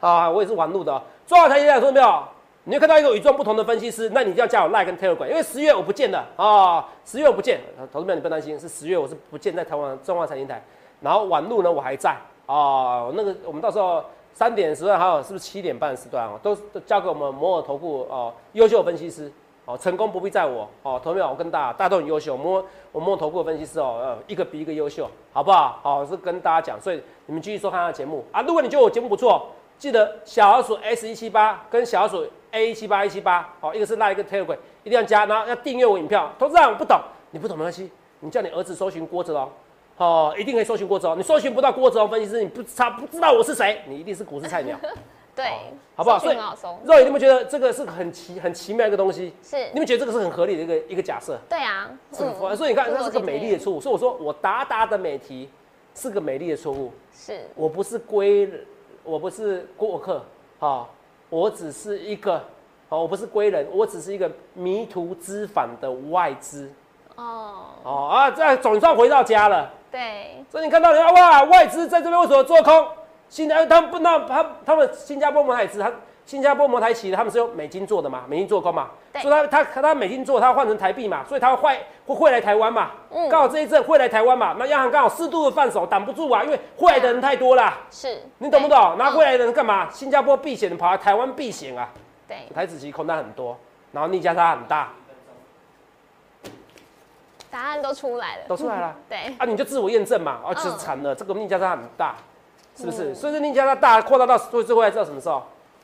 [0.00, 2.24] 啊，我也是玩路的、中华财经台说到没有？
[2.64, 7.60] 你会看到一个与众不同的分析师，那你就要加我 like 跟 Telegram，因为十月我不见了啊，十月我不见，
[7.92, 10.62] 投资朋友你不要担心，是十月我是不见在台湾中华财经台，
[11.00, 19.28] 然后晚路呢我还在啊，那个我们到时候三点时段还有是不是七点半时段哦，都都交给我们摩尔投顾哦优秀分析师
[19.64, 25.80] 哦，成功不必在我哦，投票我跟大大家都很优秀，摩我摩尔投顾的分析师哦，呃一个比一个优秀，好不好？
[25.82, 29.48] 好是跟大家讲，所以你们继续收看他的节目啊，如果你觉得我节目不错。
[29.82, 36.32] 记得小老鼠 S 一七八跟小老鼠 A 一七八一七八，好，一个是 Line 一个 Telegram，一定要加，然后要订阅我影票。
[36.38, 37.00] 投资长不懂，
[37.32, 37.90] 你不懂没关系，
[38.20, 39.50] 你叫你儿子搜寻郭子龙，
[39.96, 41.18] 哦，一定可以搜寻郭子龙。
[41.18, 44.78] 你搜寻不到郭子龙分析师，你不他不知道我是谁，你一定是股市菜鸟，
[45.34, 45.46] 对，
[45.96, 46.16] 好不好？
[46.16, 46.36] 搜所以
[46.84, 49.34] 肉眼你们觉得这个是很奇很奇妙一个东西？
[49.42, 51.36] 是你，们觉得这个是很合理的一个一个假设？
[51.48, 52.54] 对啊，是不是？
[52.54, 53.80] 所以你看，这它是个美丽的错误。
[53.80, 55.48] 所以我说我达达的美题
[55.92, 56.92] 是个美丽的错误。
[57.12, 58.64] 是，我不是归人，
[59.04, 60.22] 我不是过客，
[60.58, 60.86] 哈，
[61.28, 62.36] 我只是一个，
[62.88, 66.70] 哦，我不是归人，我只是一个迷途知返的外资，
[67.16, 69.70] 哦，哦啊，这总算回到家了。
[69.90, 72.86] 对，所以你看到人家哇，外资在这边为什么做空？
[73.28, 75.90] 新加他们不那他他们新加坡摩台资，他
[76.32, 78.88] 新加坡摩台旗的他们是用美金做的嘛，美金做工嘛，
[79.20, 83.28] 所以他他他美金做，他换成台币嘛，所以他会会会来台湾嘛，嗯。
[83.28, 87.80] 刚好这一阵会来台湾嘛，那央行刚好适度的放手，挡不住啊，因为会来的人太多啦。
[87.90, 88.78] 是，你懂不懂？
[88.96, 88.98] 对。
[88.98, 89.90] 然后会来的人干嘛？
[89.90, 91.90] 新加坡避险跑来台湾避险啊，
[92.26, 93.54] 对，台子旗空单很多，
[93.92, 94.88] 然后逆价差很大，
[97.50, 98.96] 答案都出来了，都出来了。
[99.06, 102.14] 对，啊，你就自我验证嘛，啊，嗯就是惨了，这个逆价差很大，
[102.74, 103.10] 是不是？
[103.10, 103.14] 嗯。
[103.14, 105.42] 所以这逆价差大，扩大到最最后知道什么时候？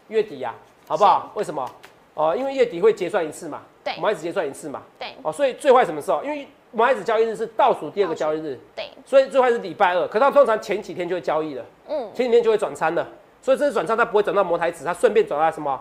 [0.09, 0.55] 月底呀、
[0.87, 1.31] 好不好？
[1.35, 1.71] 为什么？
[2.15, 3.95] 哦，因为月底会结算一次嘛，对。
[3.97, 6.23] 我们还只结算一次嘛，对，哦，所以最坏什么时候？
[6.25, 11.65] 因为我们还只交易日是倒数第二个交易日，对，所以最坏是礼拜二，可它通常前几天就会交易了。
[11.89, 13.07] 嗯，前几天就会转仓了，
[13.41, 15.81] 所以这次转仓它不会转到摩台子，它顺便转到什么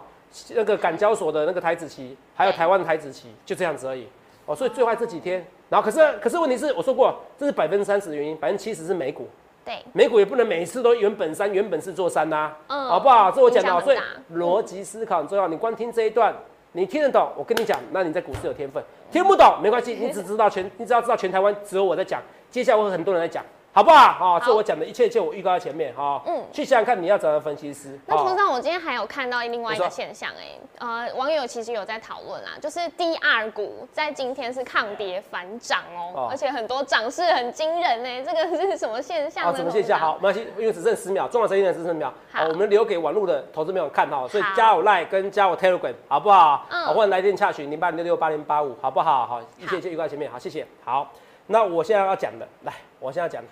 [0.49, 4.07] 那个港交所的那个台子期，还有台湾的台子期，就这样子而已。
[4.45, 9.27] 哦，所以最坏这几天，然后可是可是问题是我说过，这是百分之三十的原因，百分之七十是美股，
[9.67, 13.29] 对，美股也不能每一次都原本山原本是做山呐、嗯好不好？
[13.29, 13.97] 这我讲的哦，所以
[14.33, 15.45] 逻辑思考很重要。
[15.49, 16.33] 你光听这一段，
[16.71, 23.43] 你听得懂，我跟你讲，那你在股市有天分；听不懂没关系，你只知道全，你只要知道全台湾只有我在讲，接下来会有很多人在讲，
[23.77, 24.31] 好不好？
[24.33, 26.19] 啊，这我讲的一切一切我预告在前面哈。
[26.25, 27.89] 嗯嗯，去想想看你要找的分析师。
[27.89, 39.57] 哦那通常我今天还有看到另外一个现象、哎，呃，网友其实有在讨论啊，就是第二股在今天是抗跌反涨哦，哦而且很多涨势很惊人哎、这个是什么现象啊，呢？
[39.57, 39.99] 什么现象？
[39.99, 46.65] 好，没关系，因为只剩十秒，重要时间只剩十秒，好好，我们留给网络的投资朋友看哈，所以加我 Line 跟加我 Telegram 好不好？
[46.71, 49.27] 嗯好，或者来电洽询零八零六六八零八五，好不好？
[49.27, 50.65] 好，一切一切预告在前面，好，谢谢。
[50.83, 51.11] 好，
[51.45, 53.47] 那我现在要讲的，来，我现在要讲的，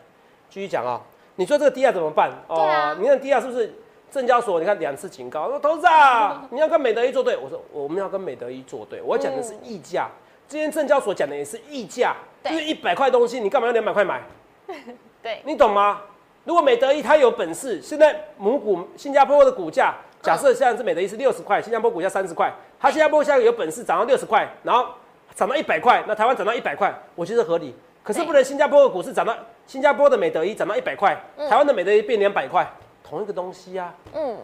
[0.50, 1.02] 继续讲啊、
[1.36, 2.32] 你说这个低压怎么办？
[2.48, 3.74] 哦、你看低压是不是
[4.12, 4.60] 证交所？
[4.60, 7.36] 你看两次警告，说投资啊， 你要跟美德一作对。
[7.38, 10.10] 我说我们要跟美德一作对，我讲的是溢价。
[10.48, 14.22] 今天证交所讲的也是溢价，就是一百块东西，你干嘛要两百块买？
[15.22, 16.02] 对，你懂吗？
[16.44, 24.86] 如果美德一它有本事，现在母股新加坡的股价假设现在是美德一是六十块，新加坡股价三十块，它新加坡现在有本事涨到六十块，然后
[25.34, 27.76] 涨到一百块，那台湾涨到一百块，我觉得合理。
[28.04, 29.36] 可是不能新加坡的股市涨到
[29.68, 31.18] 新加坡的美德一涨到一百块，
[31.50, 32.66] 台湾的美德一变两百块，
[33.04, 34.38] 同一个东西呀、嗯，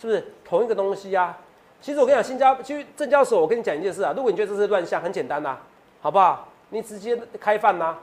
[0.00, 0.24] 是不是？
[0.44, 1.36] 同一个东西呀、
[1.80, 5.56] 其实我跟你讲，新加其实证交所，我跟你讲一件事啊，如果你觉得这是乱象，很简单呐、
[6.00, 6.48] 好不好？
[6.70, 7.96] 你直接开放呐、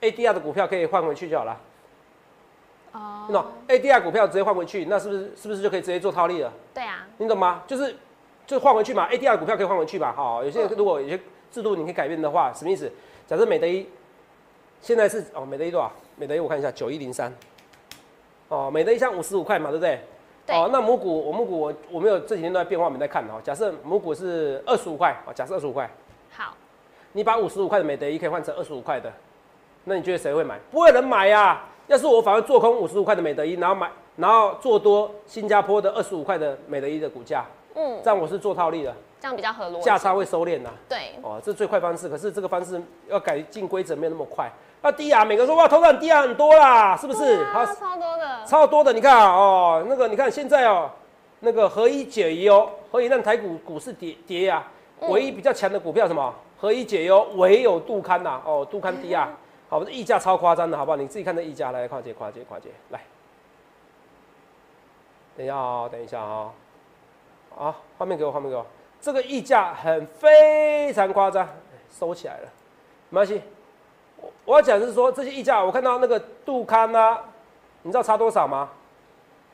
[0.00, 1.56] ADR 的股票可以换回去就好了。
[2.92, 6.52] 哦，那 ADR 股票直接换回去，那是不是是不是就可以直接做套利了？
[6.74, 7.62] 对啊，你懂吗？
[7.66, 7.96] 就是
[8.46, 10.12] 就换回去嘛，ADR 股票可以换回去吧？
[10.16, 10.70] 好，有些嗯。
[10.76, 11.18] 如果有些
[11.50, 12.90] 制度你可以改变的话，什么意思？
[13.26, 13.86] 假设美德一
[14.80, 15.92] 现在是哦，美的一多少？
[16.16, 17.32] 美的一我看一下，九一零三。
[18.48, 20.00] 哦，美的一像五十五块嘛，对不对？
[20.46, 23.40] 对哦，那母股我母股我我没有这几天都在变化，我们在看哦。
[23.44, 25.90] 假设母股是二十五块，哦，假设二十五块，
[26.30, 26.54] 好，
[27.12, 29.12] 你把五十五块的美德一可以换成二十五块的，
[29.84, 30.58] 那你觉得谁会买？
[30.70, 37.44] 不会有人买呀、要是我反而做空五十五块的美德一，然后买，然后做多新加坡的二十五块的美德一的股价，
[37.78, 39.82] 嗯，这样我是做套利的，这样比较合逻辑。
[39.82, 44.50] 价差会收敛呐、对，哦，这是最快方式，可是这个方式要改进规则没有那么快。
[44.82, 47.42] 那低压，每个人说哇，头涨低压很多啦，是不是？
[47.44, 50.90] 啊好，超多的，超多的，你看啊，哦，那个你看现在哦，
[51.40, 54.64] 那个合一解忧，合一让台股股市跌跌呀、
[55.00, 56.34] 嗯唯一比较强的股票什么？
[56.60, 59.28] 合一解忧，唯有杜康呐、哦，杜康低啊，
[59.70, 60.96] 好，这溢价超夸张的，好不好？
[60.96, 63.00] 你自己看这溢价，来，跨界，跨界，跨界，来，
[65.36, 66.50] 等一下哦，等一下哦，
[67.58, 68.64] 好，画面给我，画面给我，
[69.00, 71.48] 这个溢价很非常夸张，
[71.90, 72.48] 收起来了，
[73.10, 73.42] 没关系。
[74.20, 77.20] 我我要讲的是说这些溢价，我看到那个杜康啊，
[77.82, 78.70] 你知道差多少吗？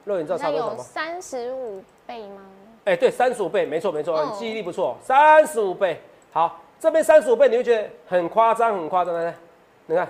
[0.05, 0.77] 肉，你知道差多少吗？
[0.77, 2.43] 三十五倍吗？
[2.85, 5.99] 哎、对，三十五倍，没错没错，记忆力不错，三十五倍。
[6.31, 9.35] 好，这边三十五倍，你会觉得很夸张，很夸张，来来，
[9.87, 10.07] 你看，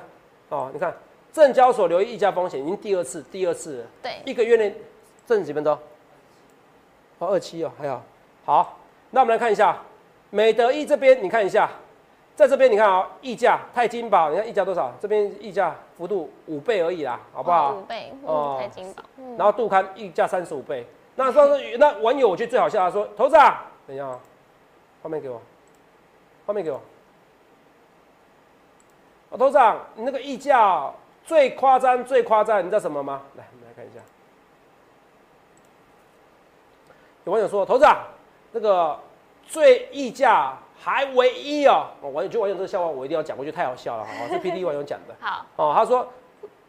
[0.48, 0.92] 哦，你看，
[1.32, 4.74] 证交所留意溢价风险已经第二次，第二次了，对，一个月内
[5.24, 5.78] 挣几分钟？
[7.18, 8.02] 哦，二七哦，还好。
[8.44, 8.78] 好，
[9.10, 9.76] 那我们来看一下
[10.30, 11.70] 美德一这边，你看一下，
[12.34, 14.92] 在这边你看啊、溢价钛金宝，你看溢价多少？
[15.00, 17.70] 这边溢价幅度五倍而已啦，好不好？
[17.72, 20.86] 哦五倍，哦金宝，嗯，然后杜康溢价三十五倍。
[21.16, 24.18] 那上次那网友我觉得最好笑，他说：“头子啊，等一下啊，
[25.02, 25.40] 画面给我，
[26.44, 26.80] 画面给我。
[29.30, 30.92] 哦，头长，你那个溢价哦
[31.24, 33.22] 最夸张，最夸张，你知道什么吗？
[33.36, 34.00] 来，我们来看一下。
[37.24, 37.98] 有网友说，头长，
[38.52, 38.98] 那个
[39.46, 45.14] 最溢价还唯一哦，哦网友就网友这个笑话我一定要讲，我觉得太好笑了，好，是 P D 网友讲的。
[45.20, 46.06] 好，哦，他说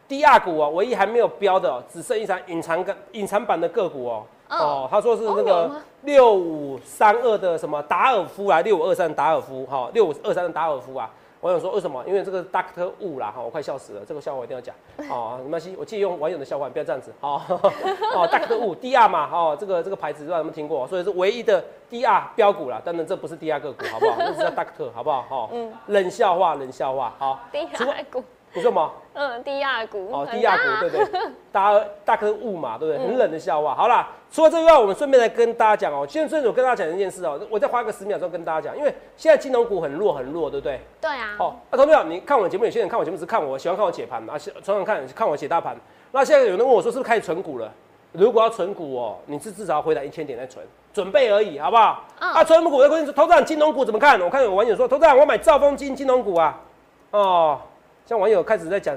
[0.08, 4.24] 低亚股啊，唯一还没有标的、哦，只剩一张隐藏个隐藏版的个股哦。
[4.48, 5.70] 嗯哦，他说是那个
[6.02, 11.10] 六五三二的什么达尔夫啊，六五二三达尔夫，哈、六五二三的达尔夫啊。
[11.46, 12.02] 网友说为什么？
[12.06, 14.74] 因为这个 Doctor Wu 啦，哈，我快笑死了，这个笑话我一定要讲。
[15.08, 17.12] 哦，没关系，我借用网友的笑话，不要这样子。
[17.20, 22.82] 哦，哦，Doctor Wu DR 嘛，哦，这个这个牌子不知道有没有听过，所以是唯一的 DR 标股啦。
[22.84, 24.16] 当然这不是 DR 个股，好不好？
[24.18, 25.22] 这是叫 Doctor，好不好？
[25.22, 27.38] 哈、嗯冷笑话，冷笑话，好。
[27.52, 28.24] 低除了压股，
[28.56, 28.92] 你说什么？
[29.12, 31.20] 嗯，低压股，哦，很低压股，大对不对？
[31.52, 33.04] 大大颗雾嘛，对不对？
[33.04, 33.74] 嗯很冷的笑话。
[33.74, 36.06] 好啦，除了这个以外，我们顺便来跟大家讲哦。
[36.08, 40.80] 现在顺便我跟大家讲一件事哦，我再花个十秒钟跟大家讲，因为现在金融股很弱很弱，对不对？
[41.00, 45.76] 对啊，哦，那同学们，你看我的节目，有些人看我节目是看我喜欢看我解盘啊，喜常常看看我解大盘。
[46.12, 47.70] 那现在有人问我说，是不是开始存股了？
[48.12, 50.64] 如果要存股哦，你是至少要回来一千点再存，
[50.94, 52.04] 准备而已，好不好？
[52.20, 54.18] 嗯啊，存股的关键是头长金融股怎么看？
[54.20, 56.58] 我看有网友说，头长我买兆丰金金融股啊，
[57.10, 57.60] 哦，
[58.06, 58.96] 像网友开始在讲，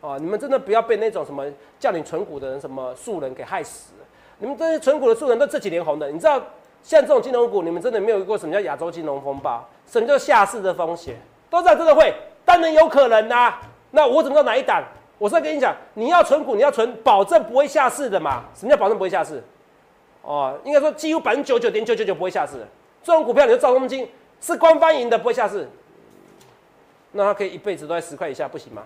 [0.00, 1.44] 哦，你们真的不要被那种什么
[1.78, 3.92] 叫你存股的人什么素人给害死。
[4.38, 6.42] 你们这些存股的素人都这几年红的，你知道
[6.82, 11.16] 像这种金融股，你们真的没有遇过什么叫亚洲金融风暴，什么叫下市的风险，
[11.48, 12.12] 都知道真的会，
[12.44, 13.54] 当然有可能呐、
[13.92, 14.82] 那我怎么知道哪一档？
[15.18, 18.42] 我是在跟你讲，你要存股，你要存保证不会下市的嘛。
[18.56, 19.40] 什么叫保证不会下市？
[20.22, 22.54] 哦，应该说几乎百分之九九点九九九不会下市。
[23.04, 24.08] 这种股票你就兆丰金
[24.40, 25.68] 是官方赢的，不会下市。
[27.12, 28.82] 那它可以一辈子都在十块以下，不行吗？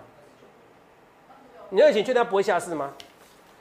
[1.69, 2.93] 你要以前确定它不会下市吗？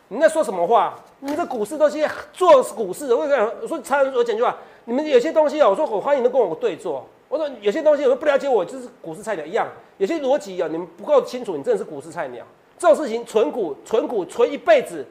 [0.08, 0.94] 你在说什么话？
[1.18, 7.04] 你这股市都是做股市的，我跟你讲，我说常我讲句话，你们有些东西啊，我说我欢迎都跟我对做。
[7.28, 9.66] 我说有些东西我不了解我，就是股市菜鸟一样。
[9.98, 12.44] 有些逻辑啊，你们不够清楚，你真的是股市菜鸟。
[12.78, 15.04] 这种事情存股存股存一辈子，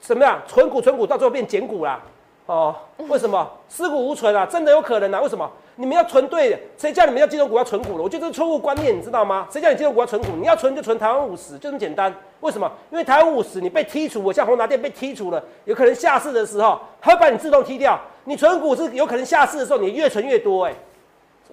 [0.00, 0.42] 怎么样？
[0.48, 2.02] 存股存股到最后变减股啦。
[2.48, 2.74] 哦，
[3.08, 3.46] 为什么？
[3.68, 5.20] 尸骨无存啊，真的有可能啊？
[5.20, 5.48] 为什么？
[5.76, 8.02] 你们要存对的，谁叫你们要金融股要存股了？
[8.02, 9.46] 我觉得这是错误观念，你知道吗？
[9.50, 10.28] 谁叫你金融股要存股？
[10.34, 12.12] 你要存就存台湾五十，就这么简单。
[12.40, 12.72] 为什么？
[12.90, 18.00] 因为台湾五十你被剔除，我像宏达电被剔除了，有可能下市的时候，它会把你自动踢掉。
[18.24, 20.74] 你存股是有可能下市的时候，你越存越多、哎，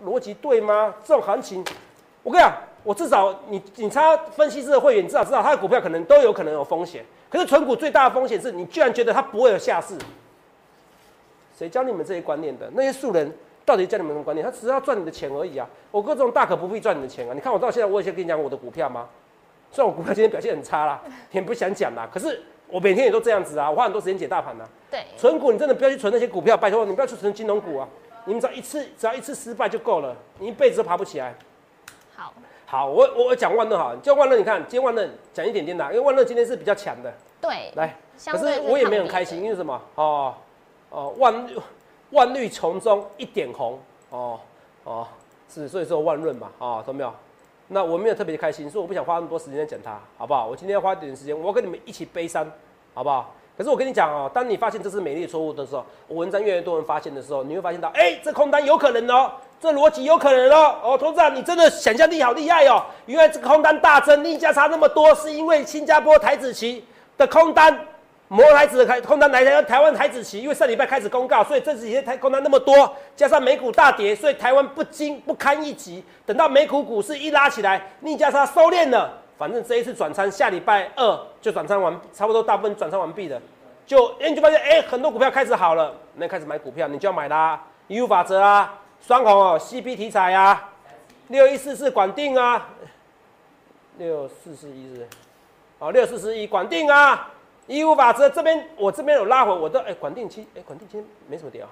[0.05, 0.93] 逻辑对吗？
[1.03, 1.61] 这种行情，
[2.23, 2.53] 我跟你讲，
[2.85, 7.03] 我至少你你参加分析师的会员，你至少知道他的股票可能都有可能有风险。
[7.29, 9.93] 可是存股最大的风险是你居然觉得它不会有下市，
[11.57, 12.69] 谁教你们这些观念的？
[12.73, 13.31] 那些素人
[13.65, 14.45] 到底教你们什么观念？
[14.45, 15.67] 他只是要赚你的钱而已啊！
[15.89, 17.33] 我哥这种大可不必赚你的钱啊！
[17.33, 19.07] 你看我到现在，我以前跟你讲我的股票吗？
[19.71, 24.67] 虽然我股票今天表现很差啦， 也不想讲啦，可是我每天也都这样子啊，我花很多时间解大盘啊。
[24.91, 27.87] 对，存股你真的不要去存那些股票，拜托你不要去存金融股啊！
[28.25, 31.33] 你们只要一次只要一次失败就够了，你一辈子都爬不起来。
[32.15, 32.33] 好，
[32.65, 39.81] 好，我我我讲万乐好，就万乐，你看今天万乐讲一点点的，因为万乐今天是比较强的，对，来，可是我也没很开心，因为什么？
[39.95, 40.33] 哦
[40.95, 41.57] 哦，万绿
[42.11, 43.77] 万绿丛中一点红，
[44.11, 44.39] 哦
[44.85, 45.05] 哦，
[45.53, 47.13] 是，所以说万润嘛，啊，懂没有？
[47.67, 50.47] 那我没有特别开心，所以我不想花那么多时间在讲它，好不好？
[50.47, 52.49] 我今天要花一点时间，我要跟你们一起悲伤，
[52.93, 53.33] 好不好？
[53.57, 59.29] 可是我跟你讲哦，当你发现这是美丽的错误的时候，我文章越来越多人发现的时候，你会发现到，哎、这空单有可能哦，
[59.59, 66.85] 这逻辑有可能哦，哦，董事长你真的想象力好厉害哦，原来这个空单大增，逆价差那么多，是因为新加坡台子期
[67.17, 67.77] 的空单。
[68.27, 76.03] 摩台子的开空单来台台湾台子期，因为上礼拜开始公告，所以这几天台空单那么多，加上美股大跌，所以台湾不经不堪一击。
[76.25, 83.39] 等到美股股市一拉起来，逆加差收敛了，反正这一次转仓下礼拜二就转仓完，差不多大部分转仓完毕了，
[83.85, 88.73] 就哎、你就发现哎、很多股票开始好了，那开始买股票你就要买啦，一物法则啊，
[89.05, 90.71] 双红哦，CP 题材啊，
[91.27, 92.69] 六一四四管定啊，
[93.99, 95.07] 六四四一是，
[95.77, 97.29] 哦六四四一管定啊。
[97.67, 101.69] 义务法则这边，我这边有拉回，我的哎、管定期哎、管定期没什么跌啊，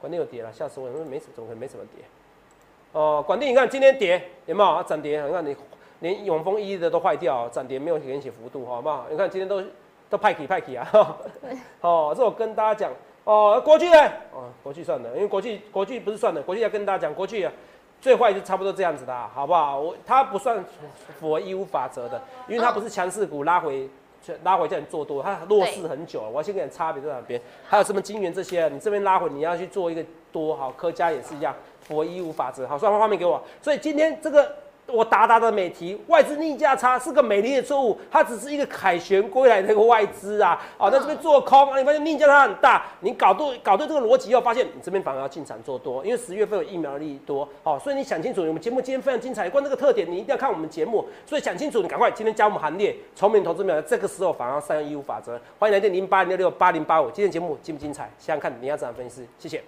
[0.00, 2.04] 管定有跌了，吓死我了，没什怎么可能没什么跌？
[2.92, 4.82] 哦、管定你看今天跌有没有啊？
[4.82, 5.56] 涨跌，你看你
[6.00, 9.06] 连永丰一的都坏掉，涨跌没有给你写幅度，好不好？
[9.10, 9.62] 你看今天都
[10.08, 10.88] 都派起派起啊，
[11.80, 12.92] 哦，这我跟大家讲
[13.24, 13.98] 哦，国巨呢？
[14.32, 17.52] 哦，国巨算了，因为国巨国巨不是算的，国巨要跟大家讲，国巨啊。
[17.98, 19.80] 最坏就差不多这样子的、好不好？
[19.80, 20.62] 我它不算
[21.18, 23.88] 符合义务法则的，因为它不是强势股拉回
[24.44, 26.28] 拉回叫你做多，它弱势很久了。
[26.28, 27.40] 我要先跟你差别在哪边？
[27.68, 31.54] 还有什么金元这些，你这边拉回你要去做一个多好，科家也是一样，
[31.88, 32.66] 我一无法则。
[32.66, 33.42] 好，算画面给我。
[33.60, 34.54] 所以今天这个
[34.88, 58.04] 我达达的美题外资逆价差是个美丽的错误，它只是一个凯旋归来的一个外资啊，哦，在这边做空，啊，你发现逆价差很大，你搞对搞对这个逻辑以后，发现你这边反而要进场做多，因为十月份有疫苗的利多，哦，所以你想清楚，我们节目今天非常精彩，关于这个特点你一定要看我们节目，所以想清楚，你赶快今天加入我们行列，聪明投资秒，这个时候反而要善用义务法则，欢迎来电零八零六六八零八五，今天节目精不精彩？
[58.18, 59.62] 想想看你要怎样分析，谢谢。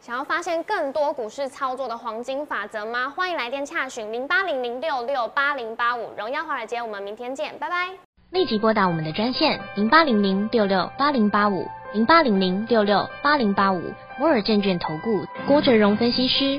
[0.00, 3.10] 想要发现更多股市操作的黄金法则吗？
[3.10, 7.90] 欢迎来电洽询零八零零六六八零八五，荣耀华尔街，我们明天见，拜拜。
[8.30, 16.58] 立即拨打我们的专线零八零零六六八零八五零八零零六六八零八五摩尔证券投顾郭哲荣分析师。